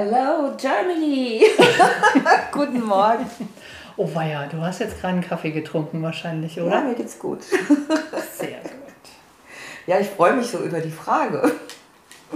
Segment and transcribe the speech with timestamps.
[0.00, 1.42] Hello Germany!
[2.52, 3.26] Guten Morgen.
[3.96, 6.70] Oh weia, du hast jetzt gerade einen Kaffee getrunken wahrscheinlich, oder?
[6.70, 7.42] Ja, mir geht's gut.
[7.42, 8.70] Sehr gut.
[9.88, 11.50] Ja, ich freue mich so über die Frage.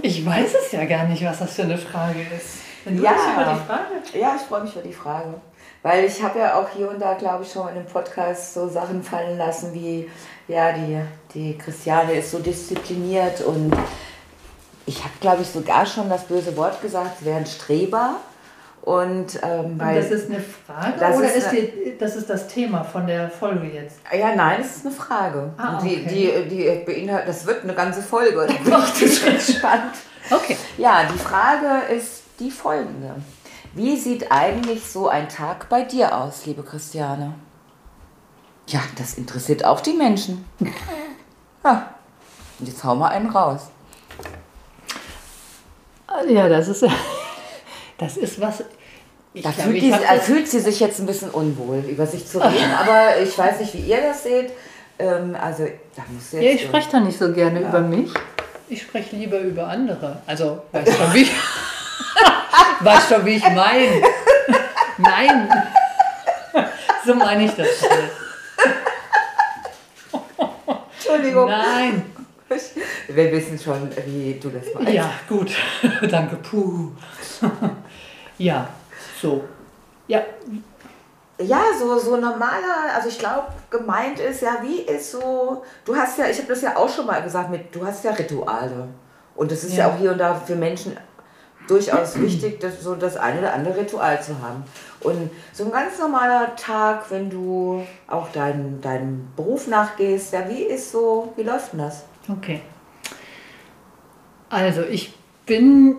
[0.01, 2.57] Ich weiß es ja gar nicht, was das für eine Frage ist.
[2.85, 3.13] Wenn du Ja.
[3.13, 4.19] dich über die Frage.
[4.21, 5.35] Ja, ich freue mich über die Frage.
[5.83, 8.69] Weil ich habe ja auch hier und da, glaube ich, schon in dem Podcast so
[8.69, 10.11] Sachen fallen lassen wie,
[10.49, 10.99] ja, die,
[11.33, 13.73] die Christiane ist so diszipliniert und
[14.87, 18.17] ich habe, glaube ich, sogar schon das böse Wort gesagt, sie wäre ein Streber.
[18.83, 22.17] Und ähm, Und weil, das ist eine Frage Das oder ist ist, eine- die, das
[22.17, 24.01] ist das Thema von der Folge jetzt?
[24.13, 25.53] ja, nein, es ist eine Frage.
[25.57, 26.47] Ah, Und die, okay.
[26.49, 28.45] die, die beinhaltet, das wird eine ganze Folge.
[28.45, 29.95] Da bin ich total gespannt.
[30.33, 30.57] Okay.
[30.79, 33.15] Ja, die Frage ist die folgende.
[33.75, 37.35] Wie sieht eigentlich so ein Tag bei dir aus, liebe Christiane?
[38.67, 40.45] Ja, das interessiert auch die Menschen.
[41.65, 41.95] Ja,
[42.59, 43.69] und jetzt hau mal einen raus.
[46.29, 46.85] Ja, das ist,
[47.99, 48.65] das ist was.
[49.35, 52.27] Ich Da glaub, fühlt, ich die, fühlt sie sich jetzt ein bisschen unwohl, über sich
[52.27, 54.53] zu reden, aber ich weiß nicht, wie ihr das seht.
[54.99, 56.45] Ähm, also, da musst du jetzt.
[56.45, 58.11] ja, ich spreche da nicht so gerne über mich.
[58.69, 60.21] Ich spreche lieber über andere.
[60.27, 61.33] Also, weißt schon, wie ich,
[62.81, 64.03] weißt schon, wie ich meine.
[64.99, 65.49] Nein.
[67.05, 67.83] So meine ich das nicht.
[70.95, 72.12] Entschuldigung, Nein.
[73.09, 74.93] wir wissen schon, wie du das meinst.
[74.93, 75.51] Ja, gut.
[76.11, 76.37] Danke.
[76.37, 76.91] Puh.
[78.39, 78.69] ja,
[79.21, 79.45] so.
[80.09, 80.21] Ja,
[81.39, 86.19] Ja, so, so normaler, also ich glaube, gemeint ist ja, wie ist so, du hast
[86.19, 88.89] ja, ich habe das ja auch schon mal gesagt, mit, du hast ja Rituale.
[89.35, 89.93] Und das ist ja, Ja.
[89.93, 90.97] auch hier und da für Menschen
[91.67, 94.63] durchaus wichtig, das, so das eine oder andere Ritual zu haben.
[95.01, 100.63] Und so ein ganz normaler Tag, wenn du auch deinem deinem Beruf nachgehst, ja, wie
[100.63, 102.05] ist so, wie läuft denn das?
[102.29, 102.61] Okay.
[104.49, 105.13] Also ich
[105.47, 105.97] bin,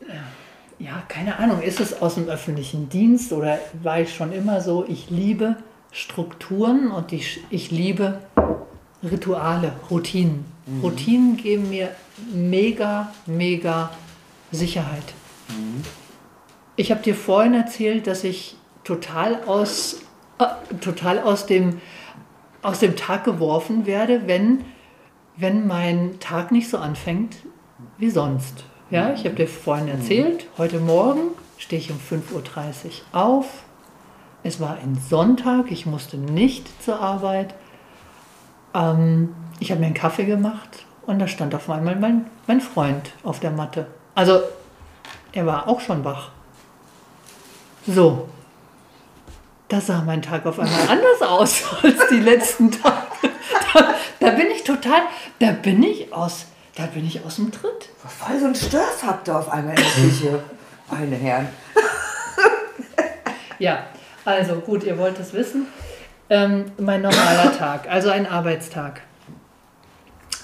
[0.00, 4.60] äh, ja, keine Ahnung, ist es aus dem öffentlichen Dienst oder war ich schon immer
[4.60, 5.56] so, ich liebe
[5.90, 8.20] Strukturen und ich, ich liebe
[9.02, 10.44] Rituale, Routinen.
[10.82, 11.90] Routinen geben mir
[12.32, 13.90] mega, mega
[14.52, 15.14] Sicherheit.
[16.76, 20.00] Ich habe dir vorhin erzählt, dass ich total aus,
[20.38, 21.80] äh, total aus, dem,
[22.62, 24.64] aus dem Tag geworfen werde, wenn,
[25.38, 27.36] wenn mein Tag nicht so anfängt
[27.96, 28.64] wie sonst.
[28.90, 32.42] Ja, ich habe dir vorhin erzählt, heute Morgen stehe ich um 5.30 Uhr
[33.12, 33.46] auf.
[34.42, 37.54] Es war ein Sonntag, ich musste nicht zur Arbeit.
[38.74, 43.12] Ähm, ich habe mir einen Kaffee gemacht und da stand auf einmal mein, mein Freund
[43.22, 43.86] auf der Matte.
[44.14, 44.40] Also
[45.32, 46.30] er war auch schon wach.
[47.86, 48.28] So,
[49.68, 53.07] da sah mein Tag auf einmal anders aus als die letzten Tage.
[53.74, 55.02] Da, da bin ich total,
[55.38, 57.88] da bin ich aus, da bin ich aus dem Tritt.
[58.06, 60.42] Voll so ein Störfaktor auf einmal in der Küche.
[60.90, 61.48] Meine Herren.
[63.58, 63.86] Ja,
[64.24, 65.66] also gut, ihr wollt es wissen.
[66.30, 69.02] Ähm, mein normaler Tag, also ein Arbeitstag.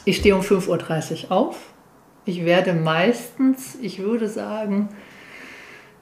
[0.04, 1.56] Ich stehe um 5.30 Uhr auf.
[2.24, 4.88] Ich werde meistens, ich würde sagen,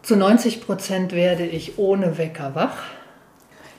[0.02, 2.78] zu 90 Prozent werde ich ohne Wecker wach.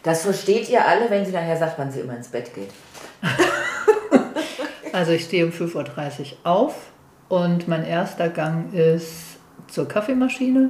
[0.04, 2.70] Das versteht ihr alle, wenn sie nachher sagt, wann sie immer ins Bett geht.
[4.94, 6.76] Also ich stehe um 5.30 Uhr auf
[7.28, 10.70] und mein erster Gang ist zur Kaffeemaschine.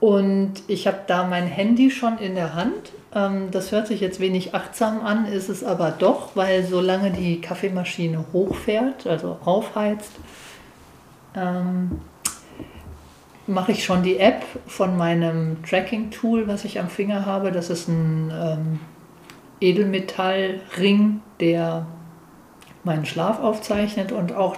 [0.00, 2.92] Und ich habe da mein Handy schon in der Hand.
[3.14, 7.40] Ähm, Das hört sich jetzt wenig achtsam an, ist es aber doch, weil solange die
[7.40, 10.12] Kaffeemaschine hochfährt, also aufheizt,
[11.34, 12.02] ähm,
[13.46, 17.50] mache ich schon die App von meinem Tracking-Tool, was ich am Finger habe.
[17.50, 18.80] Das ist ein ähm,
[19.60, 21.86] Edelmetallring, der
[22.84, 24.56] meinen Schlaf aufzeichnet und auch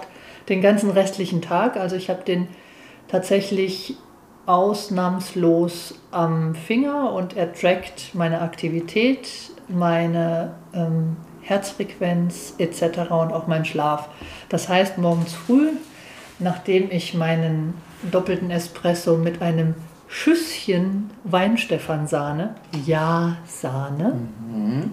[0.49, 1.77] den ganzen restlichen Tag.
[1.77, 2.47] Also ich habe den
[3.07, 3.97] tatsächlich
[4.45, 13.11] ausnahmslos am Finger und er trackt meine Aktivität, meine ähm, Herzfrequenz etc.
[13.11, 14.09] und auch meinen Schlaf.
[14.49, 15.69] Das heißt, morgens früh,
[16.39, 17.75] nachdem ich meinen
[18.11, 19.75] doppelten Espresso mit einem
[20.11, 24.15] Schüsschen Weinstefansahne, ja Sahne,
[24.51, 24.91] mhm.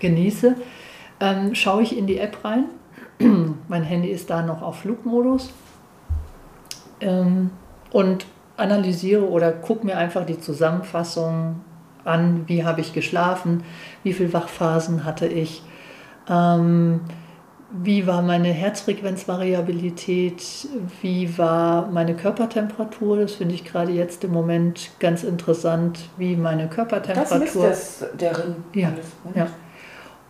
[0.00, 0.56] genieße,
[1.20, 2.64] ähm, schaue ich in die App rein.
[3.68, 5.52] mein Handy ist da noch auf Flugmodus.
[7.00, 7.50] Ähm,
[7.92, 8.26] und
[8.56, 11.60] analysiere oder gucke mir einfach die Zusammenfassung
[12.04, 13.64] an, wie habe ich geschlafen,
[14.02, 15.62] wie viele Wachphasen hatte ich,
[16.28, 17.00] ähm,
[17.82, 20.68] wie war meine Herzfrequenzvariabilität,
[21.02, 26.68] wie war meine Körpertemperatur, das finde ich gerade jetzt im Moment ganz interessant, wie meine
[26.68, 27.40] Körpertemperatur.
[27.40, 29.32] Das misst das deren ja, alles, ne?
[29.34, 29.48] ja.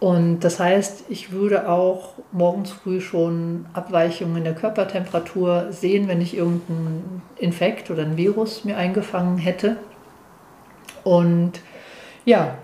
[0.00, 6.20] Und das heißt, ich würde auch morgens früh schon Abweichungen in der Körpertemperatur sehen, wenn
[6.20, 9.76] ich irgendeinen Infekt oder ein Virus mir eingefangen hätte.
[11.04, 11.60] Und
[12.24, 12.58] ja,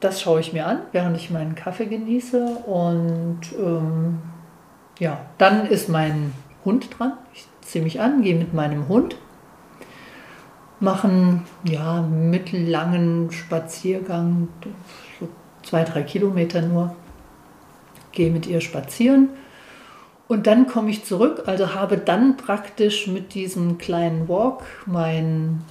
[0.00, 2.44] das schaue ich mir an, während ich meinen Kaffee genieße.
[2.66, 4.18] Und ähm,
[4.98, 6.32] ja, dann ist mein
[6.64, 7.12] Hund dran.
[7.34, 9.16] Ich ziehe mich an, gehe mit meinem Hund,
[10.80, 14.48] machen ja mittellangen Spaziergang,
[15.18, 15.28] so
[15.62, 16.94] zwei, drei Kilometer nur.
[18.12, 19.30] Gehe mit ihr spazieren.
[20.28, 25.62] Und dann komme ich zurück, also habe dann praktisch mit diesem kleinen Walk mein,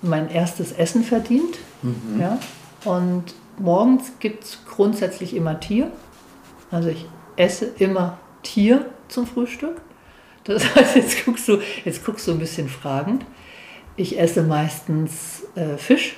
[0.00, 1.58] mein erstes Essen verdient.
[1.82, 2.20] Mhm.
[2.20, 2.38] Ja,
[2.84, 5.90] und morgens gibt es grundsätzlich immer Tier.
[6.70, 9.80] Also ich esse immer Tier zum Frühstück.
[10.44, 13.24] Das heißt, jetzt guckst du, jetzt guckst du ein bisschen fragend.
[13.96, 16.16] Ich esse meistens äh, Fisch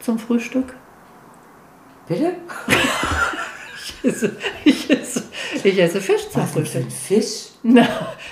[0.00, 0.74] zum Frühstück.
[2.06, 2.36] Bitte?
[3.76, 5.24] ich, esse, ich, esse,
[5.62, 6.90] ich esse Fisch zum Was Frühstück.
[6.90, 7.48] Fisch?
[7.62, 7.86] Na,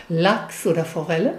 [0.09, 1.35] Lachs oder Forelle.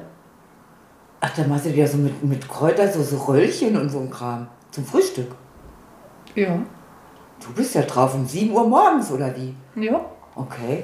[1.19, 4.11] Ach, dann machst du dir so mit, mit Kräuter, so, so Röllchen und so ein
[4.11, 4.47] Kram.
[4.69, 5.31] Zum Frühstück.
[6.37, 6.59] Ja.
[7.43, 9.55] Du bist ja drauf um 7 Uhr morgens, oder wie?
[9.75, 10.05] Ja.
[10.35, 10.83] Okay.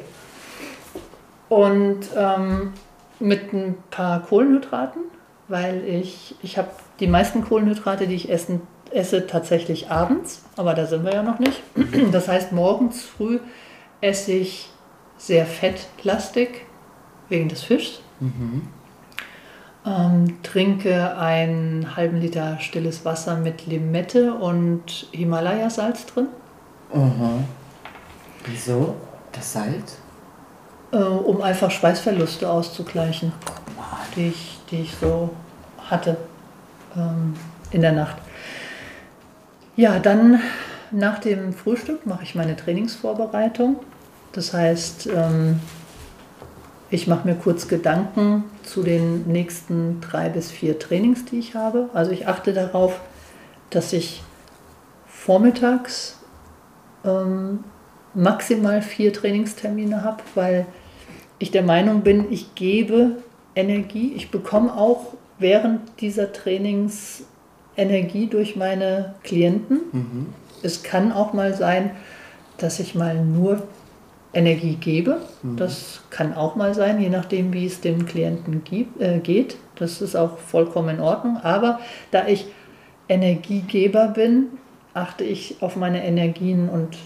[1.48, 2.74] Und ähm,
[3.20, 5.04] mit ein paar Kohlenhydraten,
[5.48, 6.70] weil ich, ich habe
[7.00, 11.40] die meisten Kohlenhydrate, die ich essen, esse, tatsächlich abends, aber da sind wir ja noch
[11.40, 11.62] nicht.
[12.12, 13.40] Das heißt, morgens früh
[14.02, 14.72] esse ich
[15.18, 16.66] sehr fettlastig
[17.30, 18.02] wegen des Fischs.
[18.20, 18.64] Mhm.
[19.86, 26.28] Ähm, trinke einen halben Liter stilles Wasser mit Limette und Himalaya-Salz drin.
[26.94, 27.44] Mhm.
[28.46, 28.96] Wieso?
[29.34, 29.98] Das Salz?
[30.92, 33.34] Äh, um einfach Schweißverluste auszugleichen,
[34.16, 35.32] die ich, die ich so
[35.90, 36.18] hatte
[36.96, 37.34] ähm,
[37.72, 38.18] in der Nacht.
[39.76, 40.40] Ja, dann
[40.92, 43.78] nach dem Frühstück mache ich meine Trainingsvorbereitung.
[44.34, 45.60] Das heißt, ähm,
[46.94, 51.90] ich mache mir kurz Gedanken zu den nächsten drei bis vier Trainings, die ich habe.
[51.96, 53.02] Also ich achte darauf,
[53.72, 54.22] dass ich
[55.08, 56.20] vormittags
[57.04, 57.64] ähm,
[58.14, 60.68] maximal vier Trainingstermine habe, weil
[61.40, 63.24] ich der Meinung bin, ich gebe
[63.56, 64.14] Energie.
[64.16, 67.24] Ich bekomme auch während dieser Trainings
[67.76, 69.80] Energie durch meine Klienten.
[69.92, 70.28] Mhm.
[70.62, 71.90] Es kann auch mal sein,
[72.60, 73.64] dass ich mal nur
[74.34, 75.22] Energie gebe.
[75.42, 75.58] Mhm.
[75.58, 79.58] Das kann auch mal sein, je nachdem, wie es dem Klienten gibt, äh, geht.
[79.76, 81.38] Das ist auch vollkommen in Ordnung.
[81.38, 81.80] Aber
[82.12, 82.48] da ich
[83.08, 84.48] Energiegeber bin,
[84.94, 86.98] achte ich auf meine Energien und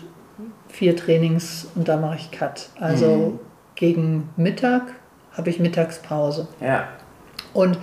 [0.68, 2.70] vier Trainings und da mache ich Cut.
[2.80, 3.40] Also mhm.
[3.76, 4.94] gegen Mittag
[5.34, 6.48] habe ich Mittagspause.
[6.62, 6.88] Ja.
[7.54, 7.78] Und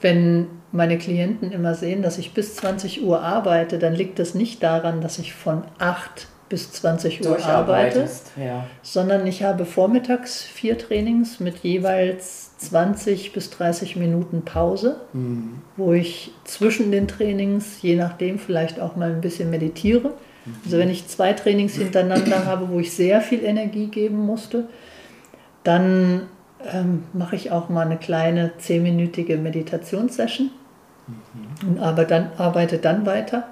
[0.00, 4.62] wenn meine Klienten immer sehen, dass ich bis 20 Uhr arbeite, dann liegt das nicht
[4.62, 8.06] daran, dass ich von 8 bis 20 Uhr arbeite,
[8.36, 8.66] ja.
[8.82, 15.62] sondern ich habe vormittags vier Trainings mit jeweils 20 bis 30 Minuten Pause, mhm.
[15.78, 20.08] wo ich zwischen den Trainings, je nachdem, vielleicht auch mal ein bisschen meditiere.
[20.44, 20.54] Mhm.
[20.66, 24.68] Also wenn ich zwei Trainings hintereinander habe, wo ich sehr viel Energie geben musste,
[25.64, 26.24] dann
[26.70, 30.50] ähm, mache ich auch mal eine kleine zehnminütige Meditationssession
[31.06, 31.68] mhm.
[31.68, 33.48] und arbeite dann, arbeite dann weiter.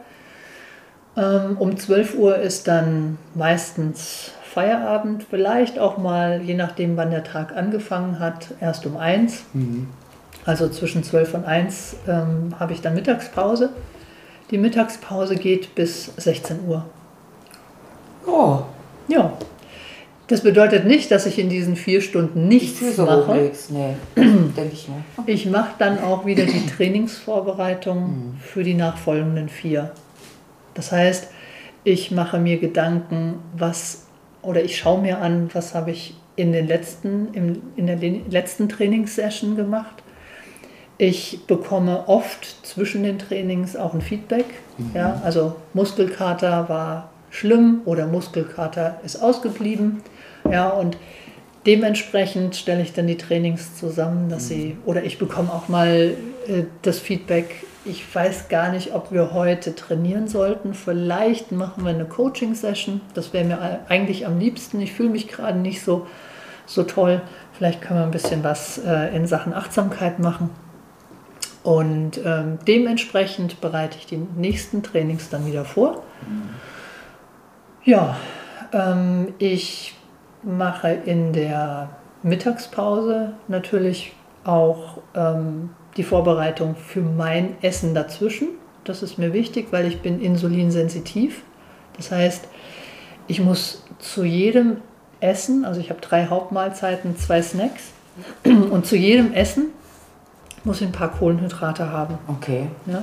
[1.16, 7.24] Ähm, um 12 Uhr ist dann meistens Feierabend, vielleicht auch mal, je nachdem, wann der
[7.24, 9.44] Tag angefangen hat, erst um 1.
[9.52, 9.88] Mhm.
[10.44, 13.70] Also zwischen 12 und 1 ähm, habe ich dann Mittagspause.
[14.50, 16.84] Die Mittagspause geht bis 16 Uhr.
[18.26, 18.60] Oh.
[19.06, 19.32] Ja.
[20.26, 23.34] Das bedeutet nicht, dass ich in diesen vier Stunden nichts so mache.
[23.34, 23.94] Nichts, nee.
[24.16, 25.02] denke ich mir.
[25.26, 28.36] Ich mache dann auch wieder die Trainingsvorbereitung mhm.
[28.40, 29.92] für die nachfolgenden vier.
[30.74, 31.28] Das heißt,
[31.84, 34.06] ich mache mir Gedanken, was
[34.42, 38.68] oder ich schaue mir an, was habe ich in den letzten, im, in der letzten
[38.68, 40.02] Trainingssession gemacht.
[40.96, 44.46] Ich bekomme oft zwischen den Trainings auch ein Feedback.
[44.78, 44.90] Mhm.
[44.94, 50.02] Ja, also Muskelkater war schlimm oder Muskelkater ist ausgeblieben.
[50.50, 50.96] Ja, und
[51.66, 54.78] dementsprechend stelle ich dann die Trainings zusammen, dass sie, mhm.
[54.86, 56.14] oder ich bekomme auch mal
[56.48, 60.74] äh, das Feedback, ich weiß gar nicht, ob wir heute trainieren sollten.
[60.74, 63.00] Vielleicht machen wir eine Coaching-Session.
[63.14, 64.80] Das wäre mir eigentlich am liebsten.
[64.80, 66.06] Ich fühle mich gerade nicht so,
[66.66, 67.22] so toll.
[67.56, 70.50] Vielleicht können wir ein bisschen was äh, in Sachen Achtsamkeit machen.
[71.62, 76.02] Und ähm, dementsprechend bereite ich die nächsten Trainings dann wieder vor.
[77.84, 78.16] Ja,
[78.72, 79.94] ähm, ich
[80.42, 81.90] mache in der
[82.22, 88.48] Mittagspause natürlich auch ähm, die Vorbereitung für mein Essen dazwischen.
[88.84, 91.42] Das ist mir wichtig, weil ich bin insulinsensitiv.
[91.96, 92.48] Das heißt,
[93.26, 94.78] ich muss zu jedem
[95.20, 97.92] Essen, also ich habe drei Hauptmahlzeiten, zwei Snacks
[98.44, 99.66] und zu jedem Essen
[100.64, 102.18] muss ich ein paar Kohlenhydrate haben.
[102.26, 102.66] Okay.
[102.86, 103.02] Ja?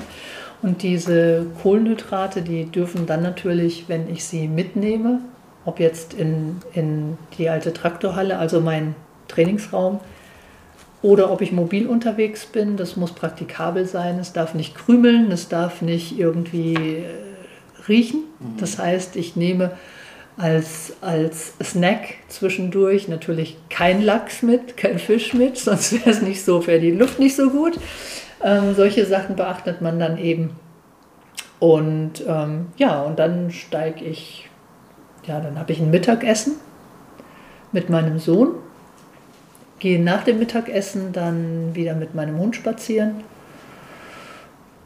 [0.62, 5.22] Und diese Kohlenhydrate, die dürfen dann natürlich, wenn ich sie mitnehme,
[5.66, 8.96] ob jetzt in, in die alte Traktorhalle, also mein
[9.28, 10.00] Trainingsraum,
[11.02, 14.18] oder ob ich mobil unterwegs bin, das muss praktikabel sein.
[14.20, 17.06] Es darf nicht krümeln, es darf nicht irgendwie äh,
[17.88, 18.24] riechen.
[18.40, 18.58] Mhm.
[18.60, 19.72] Das heißt, ich nehme
[20.38, 26.44] als, als Snack zwischendurch natürlich kein Lachs mit, kein Fisch mit, sonst wäre es nicht
[26.44, 27.80] so, wäre die Luft nicht so gut.
[28.44, 30.52] Ähm, solche Sachen beachtet man dann eben.
[31.60, 34.48] Und ähm, ja, und dann steige ich,
[35.26, 36.56] ja, dann habe ich ein Mittagessen
[37.72, 38.56] mit meinem Sohn,
[39.80, 43.24] gehe nach dem Mittagessen dann wieder mit meinem Hund spazieren,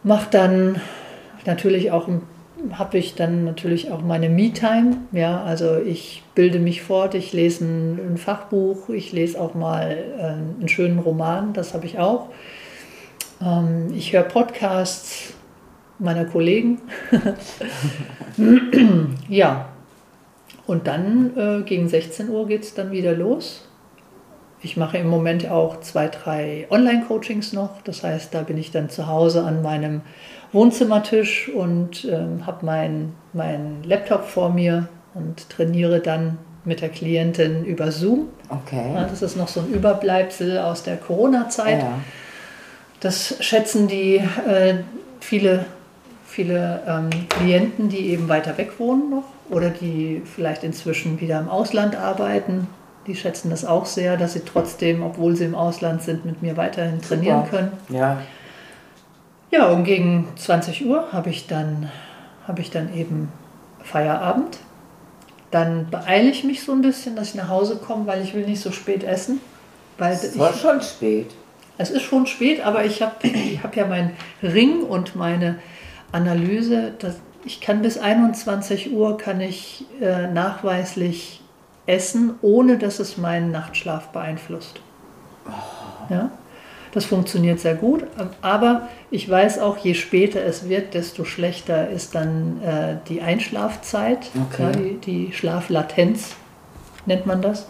[0.03, 0.81] mache dann
[1.45, 2.07] natürlich auch
[2.73, 4.97] habe ich dann natürlich auch meine Me-Time.
[5.11, 9.97] Ja, also ich bilde mich fort, ich lese ein, ein Fachbuch, ich lese auch mal
[10.17, 12.29] äh, einen schönen Roman, das habe ich auch.
[13.41, 15.33] Ähm, ich höre Podcasts
[15.99, 16.81] meiner Kollegen.
[19.29, 19.69] ja,
[20.67, 23.67] und dann äh, gegen 16 Uhr geht es dann wieder los.
[24.63, 27.81] Ich mache im Moment auch zwei, drei Online-Coachings noch.
[27.83, 30.01] Das heißt, da bin ich dann zu Hause an meinem
[30.51, 37.65] Wohnzimmertisch und ähm, habe meinen mein Laptop vor mir und trainiere dann mit der Klientin
[37.65, 38.27] über Zoom.
[38.49, 38.93] Okay.
[38.93, 41.81] Ja, das ist noch so ein Überbleibsel aus der Corona-Zeit.
[41.81, 41.99] Ja.
[42.99, 44.75] Das schätzen die äh,
[45.19, 45.65] viele,
[46.25, 51.49] viele ähm, Klienten, die eben weiter weg wohnen noch oder die vielleicht inzwischen wieder im
[51.49, 52.67] Ausland arbeiten.
[53.07, 56.55] Die schätzen das auch sehr, dass sie trotzdem, obwohl sie im Ausland sind, mit mir
[56.57, 57.57] weiterhin trainieren Super.
[57.57, 57.71] können.
[57.89, 58.21] Ja.
[59.51, 61.91] Ja, und gegen 20 Uhr habe ich, dann,
[62.47, 63.31] hab ich dann eben
[63.83, 64.59] Feierabend.
[65.51, 68.45] Dann beeile ich mich so ein bisschen, dass ich nach Hause komme, weil ich will
[68.45, 69.41] nicht so spät essen.
[69.97, 71.31] Weil es war ich, schon spät.
[71.77, 75.59] Es ist schon spät, aber ich habe ich hab ja meinen Ring und meine
[76.13, 76.93] Analyse.
[76.99, 81.41] Das, ich kann bis 21 Uhr kann ich äh, nachweislich
[81.85, 84.79] essen, ohne dass es meinen Nachtschlaf beeinflusst.
[86.09, 86.31] Ja?
[86.93, 88.03] Das funktioniert sehr gut,
[88.41, 94.29] aber ich weiß auch, je später es wird, desto schlechter ist dann äh, die Einschlafzeit,
[94.49, 94.63] okay.
[94.63, 96.35] ja, die, die Schlaflatenz
[97.05, 97.67] nennt man das.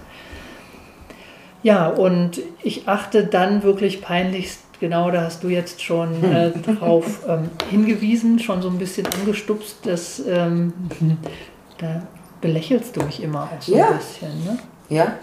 [1.62, 6.50] Ja, und ich achte dann wirklich peinlichst, genau da hast du jetzt schon äh,
[6.80, 10.74] drauf ähm, hingewiesen, schon so ein bisschen angestupst, dass ähm,
[11.78, 12.08] da
[12.42, 13.90] belächelst du mich immer auch so ja.
[13.90, 14.44] ein bisschen.
[14.44, 14.58] Ne?
[14.90, 15.16] Ja,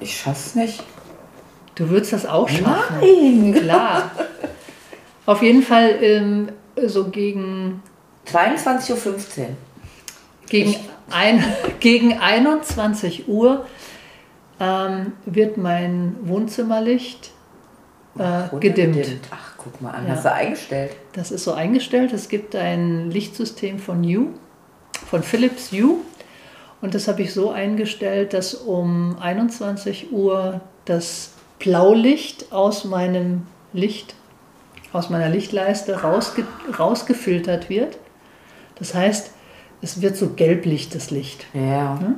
[0.00, 0.82] ich schaff's nicht.
[1.74, 2.96] Du würdest das auch schaffen.
[3.00, 3.54] Nein!
[3.54, 4.10] Klar.
[5.24, 6.48] Auf jeden Fall ähm,
[6.84, 7.82] so gegen.
[8.26, 9.46] 22.15 Uhr.
[10.48, 10.76] Gegen,
[11.10, 11.42] ein,
[11.80, 13.66] gegen 21 Uhr
[14.60, 17.30] ähm, wird mein Wohnzimmerlicht
[18.18, 19.06] äh, Ach, gedimmt.
[19.30, 20.12] Ach, guck mal an, ja.
[20.12, 20.92] hast du eingestellt?
[21.14, 22.12] Das ist so eingestellt.
[22.12, 24.28] Es gibt ein Lichtsystem von U,
[25.06, 26.00] von Philips U.
[26.82, 34.14] Und das habe ich so eingestellt, dass um 21 Uhr das Blaulicht aus meinem Licht,
[34.92, 36.44] aus meiner Lichtleiste rausge
[36.76, 37.98] rausgefiltert wird.
[38.74, 39.30] Das heißt,
[39.80, 41.46] es wird so gelblicht, das Licht.
[41.54, 41.98] Ja.
[42.00, 42.16] Hm?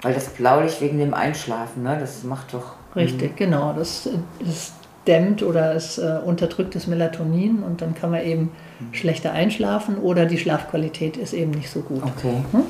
[0.00, 1.96] Weil das Blaulicht wegen dem Einschlafen, ne?
[2.00, 2.74] das macht doch.
[2.96, 3.36] Richtig, mhm.
[3.36, 3.74] genau.
[3.74, 4.08] Das,
[4.40, 4.72] das
[5.06, 8.94] dämmt oder es äh, unterdrückt das Melatonin und dann kann man eben mhm.
[8.94, 12.02] schlechter einschlafen oder die Schlafqualität ist eben nicht so gut.
[12.02, 12.42] Okay.
[12.52, 12.62] Hm?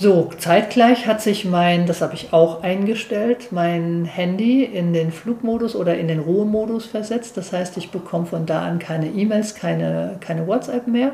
[0.00, 5.76] So, zeitgleich hat sich mein, das habe ich auch eingestellt, mein Handy in den Flugmodus
[5.76, 7.36] oder in den Ruhemodus versetzt.
[7.36, 11.12] Das heißt, ich bekomme von da an keine E-Mails, keine, keine WhatsApp mehr.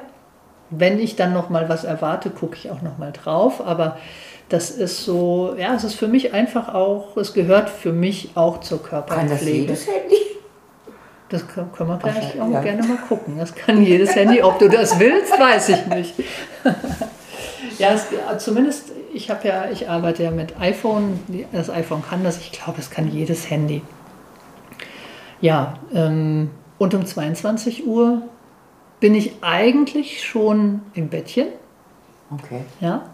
[0.71, 3.61] Wenn ich dann noch mal was erwarte, gucke ich auch noch mal drauf.
[3.67, 3.97] Aber
[4.51, 8.61] das ist so, ja, es ist für mich einfach auch, es gehört für mich auch
[8.61, 9.29] zur Körperpflege.
[9.29, 10.17] Kann das jedes Handy?
[11.29, 12.61] Das können wir gleich auch ja.
[12.61, 13.37] gerne mal gucken.
[13.37, 14.45] Das kann jedes Handy.
[14.45, 16.15] Ob du das willst, weiß ich nicht.
[17.79, 18.07] ja, es,
[18.45, 21.21] zumindest, ich habe ja, ich arbeite ja mit iPhone.
[21.53, 22.39] Das iPhone kann das.
[22.39, 23.83] Ich glaube, es kann jedes Handy.
[25.41, 28.23] Ja, ähm, und um 22 Uhr
[29.01, 31.49] bin ich eigentlich schon im Bettchen.
[32.31, 32.63] Okay.
[32.81, 33.11] Ja,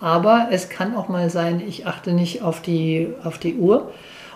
[0.00, 3.92] aber es kann auch mal sein, ich achte nicht auf die, auf die Uhr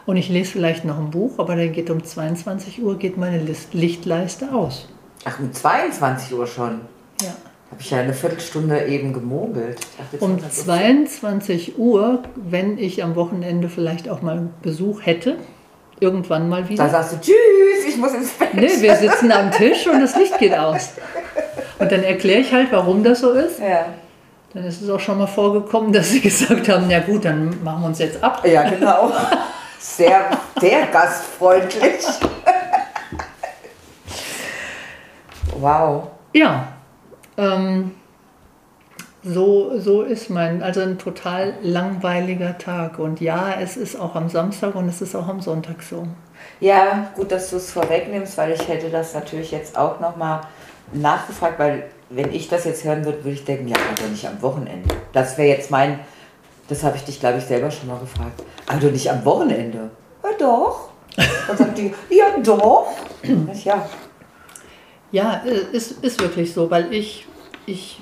[0.06, 3.40] und ich lese vielleicht noch ein Buch, aber dann geht um 22 Uhr geht meine
[3.72, 4.88] Lichtleiste aus.
[5.24, 6.82] Ach, um 22 Uhr schon.
[7.20, 7.34] Ja.
[7.72, 9.80] Habe ich ja eine Viertelstunde eben gemogelt.
[9.98, 15.00] Dachte, Um hat das so- 22 Uhr, wenn ich am Wochenende vielleicht auch mal Besuch
[15.04, 15.36] hätte,
[15.98, 16.88] irgendwann mal Da wieder.
[16.88, 18.54] sagst du, tschüss, ich muss ins Bett.
[18.54, 20.90] Nee, wir sitzen am Tisch und das Licht geht aus.
[21.78, 23.58] Und dann erkläre ich halt, warum das so ist.
[23.58, 23.86] Ja.
[24.52, 27.80] Dann ist es auch schon mal vorgekommen, dass sie gesagt haben, na gut, dann machen
[27.82, 28.46] wir uns jetzt ab.
[28.46, 29.10] ja, genau.
[29.78, 30.26] Sehr,
[30.60, 32.04] sehr gastfreundlich.
[35.58, 36.08] wow.
[36.34, 36.68] Ja,
[37.36, 37.92] ähm,
[39.24, 42.98] so, so ist mein, also ein total langweiliger Tag.
[42.98, 46.06] Und ja, es ist auch am Samstag und es ist auch am Sonntag so.
[46.60, 50.40] Ja, gut, dass du es vorwegnimmst, weil ich hätte das natürlich jetzt auch nochmal
[50.92, 54.42] nachgefragt, weil wenn ich das jetzt hören würde, würde ich denken, ja, aber nicht am
[54.42, 54.94] Wochenende.
[55.12, 56.00] Das wäre jetzt mein,
[56.68, 58.42] das habe ich dich, glaube ich, selber schon mal gefragt.
[58.66, 59.90] Aber nicht am Wochenende.
[60.22, 60.88] Ja, doch.
[61.46, 62.88] Dann sagt die, ja, doch.
[63.64, 63.86] Ja,
[65.12, 65.42] Ja,
[65.72, 67.26] ist, ist wirklich so, weil ich,
[67.66, 68.00] ich,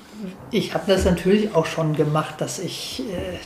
[0.49, 3.37] ich habe das natürlich auch schon gemacht, dass ich, äh,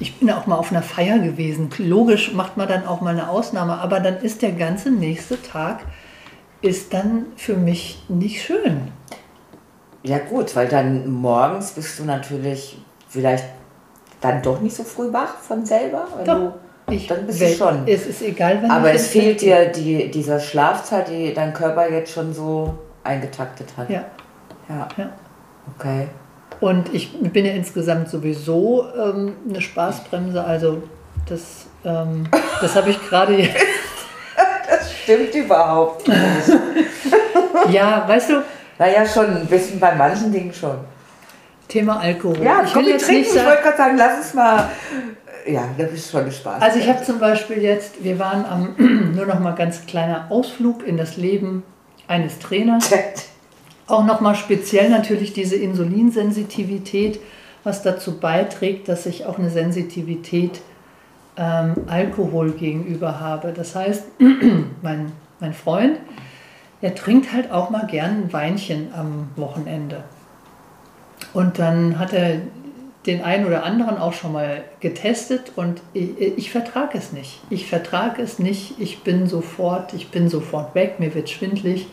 [0.00, 1.70] ich bin auch mal auf einer Feier gewesen.
[1.78, 5.84] Logisch macht man dann auch mal eine Ausnahme, aber dann ist der ganze nächste Tag,
[6.60, 8.88] ist dann für mich nicht schön.
[10.02, 13.44] ja gut, weil dann morgens bist du natürlich vielleicht
[14.20, 16.06] dann doch nicht so früh wach von selber.
[16.24, 16.54] Doch,
[16.92, 17.82] Ich, dann bist du schon.
[17.86, 21.90] Es ist egal, wenn Aber ich es fehlt dir die, dieser Schlafzeit, die dein Körper
[21.90, 23.90] jetzt schon so eingetaktet hat.
[23.90, 24.04] Ja,
[24.68, 24.88] Ja.
[24.96, 25.10] ja.
[25.78, 26.08] Okay.
[26.60, 30.82] Und ich bin ja insgesamt sowieso ähm, eine Spaßbremse, also
[31.28, 32.24] das, ähm,
[32.60, 33.48] das habe ich gerade.
[34.68, 36.18] Das stimmt überhaupt nicht.
[37.70, 38.42] ja, weißt du,
[38.78, 40.78] naja, schon ein bisschen bei manchen Dingen schon.
[41.68, 42.38] Thema Alkohol.
[42.42, 43.20] Ja, ich komm, will jetzt trinken.
[43.20, 43.48] nicht Ich sagen.
[43.48, 44.70] wollte gerade sagen, lass uns mal.
[45.46, 46.62] Ja, da bist schon Spaß.
[46.62, 50.86] Also ich habe zum Beispiel jetzt, wir waren am, nur noch mal ganz kleiner Ausflug
[50.86, 51.62] in das Leben
[52.06, 52.90] eines Trainers.
[53.86, 57.20] Auch noch mal speziell natürlich diese Insulinsensitivität,
[57.64, 60.62] was dazu beiträgt, dass ich auch eine Sensitivität
[61.36, 63.52] ähm, Alkohol gegenüber habe.
[63.52, 64.04] Das heißt,
[64.82, 65.98] mein, mein Freund,
[66.80, 70.04] der trinkt halt auch mal gern ein Weinchen am Wochenende.
[71.34, 72.40] Und dann hat er
[73.06, 77.40] den einen oder anderen auch schon mal getestet und ich, ich vertrage es nicht.
[77.50, 78.74] Ich vertrage es nicht.
[78.78, 81.00] Ich bin sofort, ich bin sofort weg.
[81.00, 81.86] Mir wird schwindlig,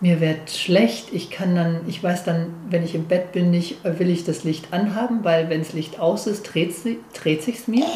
[0.00, 1.08] mir wird schlecht.
[1.12, 4.44] Ich kann dann, ich weiß dann, wenn ich im Bett bin, nicht, will ich das
[4.44, 6.74] Licht anhaben, weil wenn das Licht aus ist, dreht,
[7.14, 7.86] dreht sich es mir.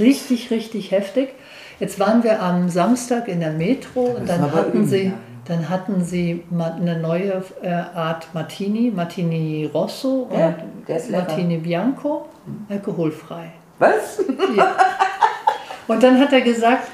[0.00, 1.28] Richtig, richtig heftig.
[1.78, 5.12] Jetzt waren wir am Samstag in der Metro und dann hatten sie, ja.
[5.44, 10.54] Dann hatten sie eine neue äh, Art Martini, Martini Rosso und Ja,
[10.86, 11.10] lecker.
[11.10, 12.26] Martini Bianco,
[12.68, 13.52] alkoholfrei.
[13.78, 14.22] Was?
[14.56, 14.76] Ja.
[15.88, 16.88] Und dann hat er gesagt,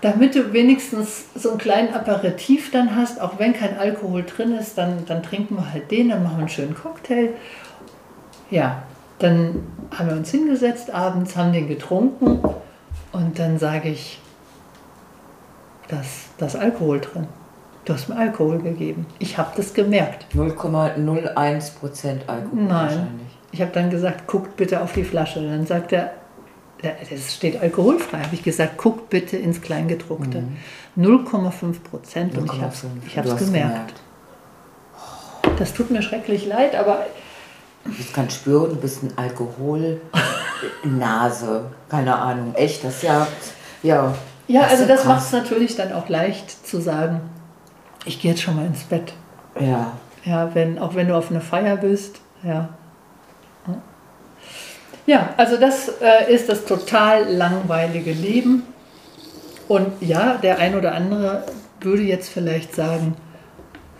[0.00, 4.76] damit du wenigstens so einen kleinen Aperitif dann hast, auch wenn kein Alkohol drin ist,
[4.76, 7.30] dann, dann trinken wir halt den, dann machen wir einen schönen Cocktail.
[8.50, 8.82] Ja,
[9.18, 12.40] dann haben wir uns hingesetzt abends, haben den getrunken
[13.12, 14.20] und dann sage ich,
[15.88, 17.26] da ist Alkohol drin.
[17.88, 19.06] Du hast mir Alkohol gegeben.
[19.18, 20.26] Ich habe das gemerkt.
[20.34, 22.68] 0,01 Prozent Alkohol Nein.
[22.68, 23.38] wahrscheinlich.
[23.50, 25.40] Ich habe dann gesagt, guckt bitte auf die Flasche.
[25.40, 26.10] Dann sagt er,
[26.82, 28.18] das steht alkoholfrei.
[28.18, 30.42] Habe ich gesagt, guckt bitte ins Kleingedruckte.
[30.98, 32.88] 0,5 Prozent und ich habe es 0,5.
[33.06, 33.94] ich Du hab's hast gemerkt.
[35.58, 37.06] Das tut mir schrecklich leid, aber
[37.98, 40.00] Ich kann spüren, du bist ein Alkohol-Nase.
[41.88, 42.54] Keine Ahnung.
[42.54, 43.26] Echt, das ja.
[43.82, 44.14] Ja,
[44.46, 47.22] ja, ist also das macht es natürlich dann auch leicht zu sagen,
[48.08, 49.12] ich gehe jetzt schon mal ins Bett.
[49.60, 49.92] Ja.
[50.24, 52.70] Ja, wenn, auch wenn du auf einer Feier bist, ja.
[55.06, 58.64] Ja, also das äh, ist das total langweilige Leben.
[59.66, 61.44] Und ja, der ein oder andere
[61.80, 63.16] würde jetzt vielleicht sagen,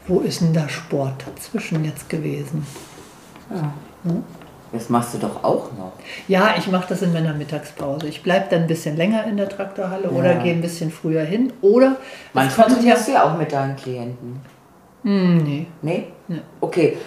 [0.06, 2.66] wo ist denn da Sport dazwischen jetzt gewesen?
[3.50, 3.72] ja.
[4.72, 5.92] Das machst du doch auch noch.
[6.28, 8.06] Ja, ich mache das in meiner Mittagspause.
[8.06, 10.42] Ich bleibe dann ein bisschen länger in der Traktorhalle oder Ja.
[10.42, 11.52] gehe ein bisschen früher hin.
[11.62, 11.96] Oder
[12.34, 14.40] Manchmal kommt ja, du ja auch mit deinen Klienten.
[15.04, 15.66] Hm, nee.
[15.80, 16.06] Nee?
[16.26, 16.40] Nee.
[16.60, 16.98] Okay,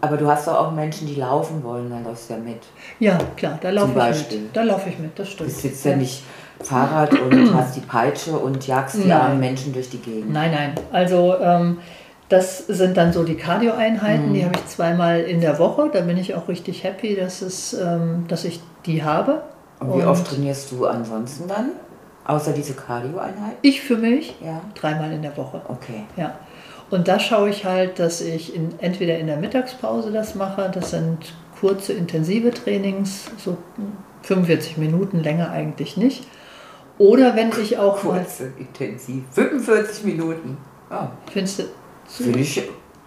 [0.00, 2.60] aber du hast doch auch Menschen, die laufen wollen, dann läufst du ja mit.
[3.00, 4.38] Ja, klar, da laufe ich Beispiel.
[4.40, 4.56] mit.
[4.56, 5.50] Da laufe ich mit, das Du stimmt.
[5.50, 6.22] sitzt ja nicht
[6.62, 9.20] Fahrrad und hast die Peitsche und jagst die Nein.
[9.20, 10.32] armen Menschen durch die Gegend.
[10.32, 10.72] Nein, nein.
[10.92, 11.78] Also ähm,
[12.30, 14.34] das sind dann so die Cardio-Einheiten, Mhm.
[14.34, 15.90] die habe ich zweimal in der Woche.
[15.92, 19.42] Da bin ich auch richtig happy, dass, es, ähm, dass ich die habe.
[19.80, 21.70] Und wie oft trainierst du ansonsten dann?
[22.24, 23.56] Außer diese Cardio-Einheit?
[23.62, 24.60] Ich für mich Ja.
[24.74, 25.60] dreimal in der Woche.
[25.68, 26.04] Okay.
[26.16, 26.34] Ja.
[26.90, 30.90] Und da schaue ich halt, dass ich in, entweder in der Mittagspause das mache, das
[30.90, 31.18] sind
[31.60, 33.56] kurze, intensive Trainings, so
[34.22, 36.26] 45 Minuten länger eigentlich nicht.
[36.98, 39.24] Oder wenn ich auch Kurze, intensiv.
[39.32, 40.58] 45 Minuten.
[40.90, 41.12] Ja.
[41.32, 41.62] findest du
[42.16, 42.62] Finde ich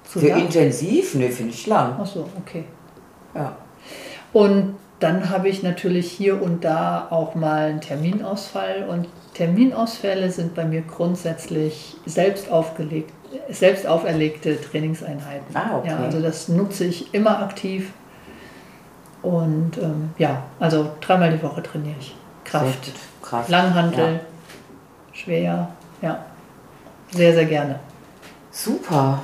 [0.10, 0.42] zu für lang?
[0.42, 1.16] intensiv?
[1.16, 1.96] Ne, finde ich lang.
[2.00, 2.66] Ach so, okay.
[3.36, 3.56] Ja.
[4.32, 8.88] Und dann habe ich natürlich hier und da auch mal einen Terminausfall.
[8.90, 13.12] Und Terminausfälle sind bei mir grundsätzlich selbst, aufgelegt,
[13.50, 15.56] selbst auferlegte Trainingseinheiten.
[15.56, 15.90] Ah, okay.
[15.90, 17.92] Ja, also das nutze ich immer aktiv.
[19.22, 22.16] Und ähm, ja, also dreimal die Woche trainiere ich.
[22.44, 22.92] Kraft.
[23.22, 23.50] Kraft.
[23.50, 24.20] Langhantel, Ja.
[25.14, 25.70] schwer,
[26.02, 26.26] ja.
[27.12, 27.80] Sehr, sehr gerne.
[28.54, 29.24] Super.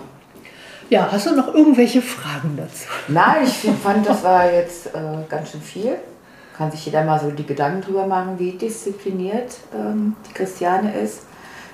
[0.89, 2.87] Ja, hast du noch irgendwelche Fragen dazu?
[3.07, 5.97] Nein, ich fand, das war jetzt äh, ganz schön viel.
[6.57, 11.21] Kann sich jeder mal so die Gedanken drüber machen, wie diszipliniert ähm, die Christiane ist.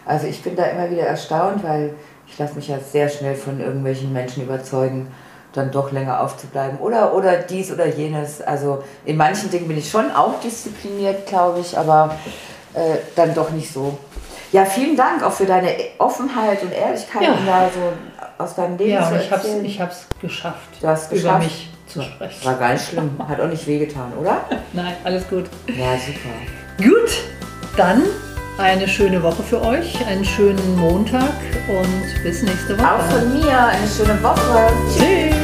[0.06, 1.96] Also ich bin da immer wieder erstaunt, weil
[2.28, 5.08] ich lasse mich ja sehr schnell von irgendwelchen Menschen überzeugen,
[5.54, 8.42] dann doch länger aufzubleiben oder, oder dies oder jenes.
[8.42, 12.18] Also in manchen Dingen bin ich schon auch diszipliniert, glaube ich, aber
[12.74, 13.98] äh, dann doch nicht so.
[14.56, 17.34] Ja, vielen Dank auch für deine Offenheit und Ehrlichkeit, Ja.
[17.34, 19.64] um da so aus deinem Leben Ja, zu und ich habe es erzählen.
[20.22, 21.44] geschafft, Du hast über geschafft.
[21.44, 22.46] mich zu sprechen.
[22.46, 23.12] War gar nicht schlimm.
[23.28, 24.38] Hat auch nicht wehgetan, oder?
[24.74, 25.44] Nein, alles gut.
[25.68, 26.90] Ja, super.
[26.90, 27.12] Gut,
[27.76, 28.04] dann
[28.58, 31.34] eine schöne Woche für euch, einen schönen Montag
[31.68, 32.88] und bis nächste Woche.
[32.96, 34.72] Auch von mir eine schöne Woche.
[34.98, 35.35] Tschüss.